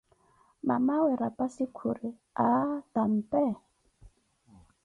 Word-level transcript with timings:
Mamawe 0.67 1.11
rapassi 1.21 1.63
khuri 1.75 2.09
aaah 2.43 2.75
tápeh. 2.93 3.53